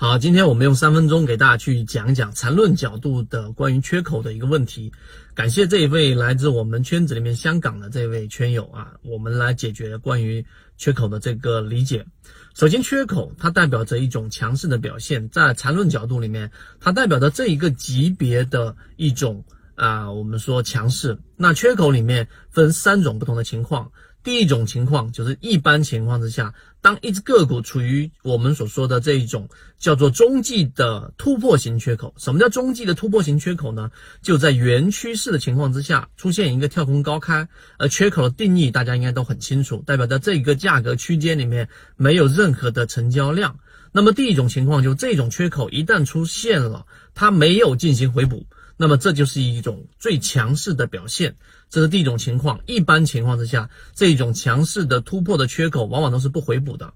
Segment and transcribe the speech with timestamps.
[0.00, 4.92] 好，今天我们用三分钟给大家去讲讲缠论角度的关于缺口的一个问题。
[5.34, 12.06] 感谢这一位来自我们圈子里面香港的这位圈友啊，我们来解决关于缺口的这个理解。
[12.54, 19.44] 首先，缺口它代表着一种强势的表现，在缠论角度里面，它代表着这一个级别的一种
[19.74, 21.18] 啊，我们说强势。
[21.34, 23.90] 那缺口里面分三种不同的情况。
[24.28, 26.52] 第一种情况就是一般情况之下，
[26.82, 29.48] 当一只个股处于我们所说的这一种
[29.78, 32.12] 叫做中继的突破型缺口。
[32.18, 33.90] 什么叫中继的突破型缺口呢？
[34.20, 37.48] 就在原趋势的情况之下出现一个跳空高开，
[37.78, 43.58] 而缺口的定义大家应该都很清楚，代表在这个价格区间里面没有任何的成交量。
[43.92, 46.84] 那么第一种情况就这种缺口一旦出现了，
[47.14, 48.44] 它没有进行回补。
[48.78, 51.36] 那么这就是一种最强势的表现，
[51.68, 52.60] 这是第一种情况。
[52.64, 56.94] 一般情况之下，这种强势的突破的缺口往往都是不回补的。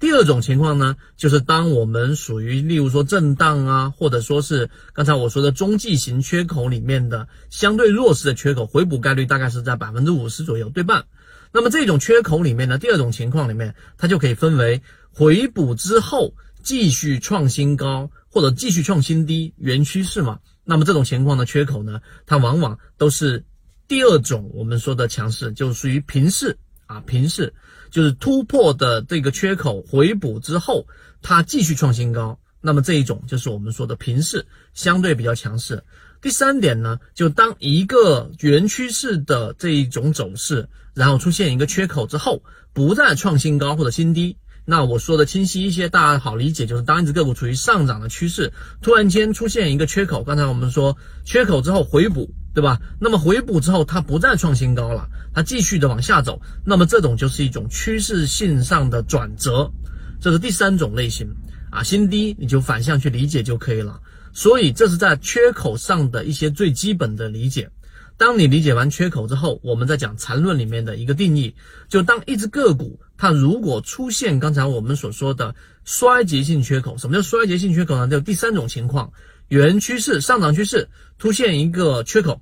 [0.00, 11.04] 第二种情况呢，就是当我们属于例如说震荡啊，或者说是刚才我说的中继型缺口里面的相对弱势的缺口，回补概率大概是在百分之五十左右，对半。
[11.52, 16.32] 那么这种缺口里面呢，第二种情况里面，它就可以分为回补之后
[16.62, 20.40] 继续创新高，或者继续创新低，原趋势嘛。
[20.64, 23.44] 那么这种情况的缺口呢，它往往都是
[23.86, 27.54] 第二种我们说的强势，就属于平势啊，平势
[27.90, 30.86] 就是突破的这个缺口回补之后，
[31.22, 32.38] 它继续创新高。
[32.60, 35.84] 那么这一种就是我们说的平势，相对比较强势。
[36.20, 42.42] 第三点呢，就当一个原趋势的这一种走势，然后出现一个缺口之后，
[42.72, 44.36] 不再创新高或者新低。
[44.70, 48.52] 那我说的清晰一些，大家好理解，就是当一只个股处于上涨的趋势，
[48.82, 52.78] 突然间出现一个缺口，刚才我们说缺口之后回补，对吧？
[53.00, 59.72] 那么回补之后它不再创新高了，它继续的往下走，那么这种就是一种趋势性上的转折，
[60.20, 61.34] 这是第三种类型
[61.70, 63.98] 啊，新低你就反向去理解就可以了。
[64.38, 67.68] 所以这是在缺口上的一些最基本的理解。
[68.16, 71.56] 当你理解完缺口之后，我们再讲缠论里面的一个定义，
[71.88, 78.06] 就当一只个股它如果出现刚才我们所说的衰竭性缺口，什么叫衰竭性缺口呢？
[78.06, 79.12] 就第三种情况，
[79.48, 82.40] 原趋势上涨趋势出现一个缺口，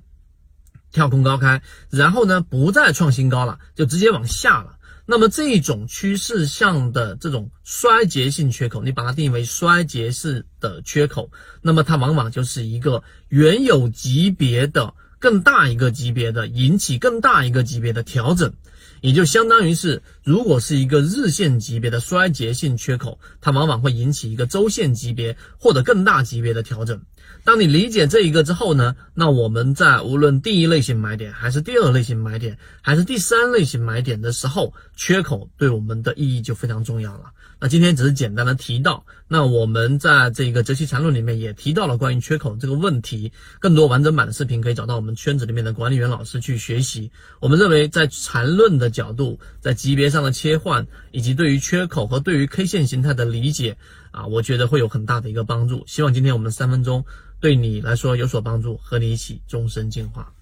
[0.91, 4.76] 跳空高开，然后呢不再创新高了，就直接往下了。
[5.07, 11.31] 那么这种趋势向的这种衰竭性缺口，你把它定义为衰竭式的缺口，
[11.63, 14.93] 那么它往往就是一个原有级别的。
[15.19, 18.53] 更大一个级别的引起更大一个级别的调整，
[19.01, 27.01] 也就相当于是，如果是一个日线级别的衰竭性缺口，它往往会引起一个周线级别或者更大级别的调整。
[27.43, 37.31] 当你理解这一个之后呢，那我们在无论第一类型买点，还是第二类型买点，还是第三类型买点的时候，缺口对我们的意义就非常重要了。
[37.59, 43.31] 那今天只是简单的提到，那我们在这个《择期缠论》里面也提到了关于缺口这个问题。
[43.59, 47.09] 更多完整版的视频可以找到我们圈子里面的管理员老师去学习。
[47.39, 53.75] 我们认为，在缠论的角度，在级别上的切换，以及对于缺口和对于 K 线形态的理解
[54.11, 55.85] 啊，我觉得会有很大的一个帮助。
[55.87, 57.03] 希望今天我们三分钟
[57.39, 60.33] 对你来说有所帮助，和你一起终身进化。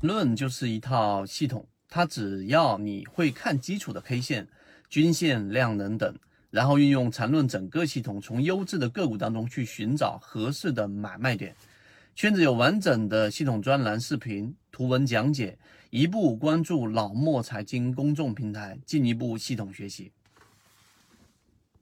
[0.00, 4.48] 论就是一套系统，它只要你会看基础的 K 线、
[4.88, 6.14] 均线、量能等。
[6.50, 11.54] 然后运用缠论整个系统，从优质的个股当中去寻找合适的买卖点。
[12.14, 15.58] 圈子有完整的系统专栏、视频、图文讲解，
[15.90, 20.10] 一步关注老莫财经公众平台，进一步系统学习。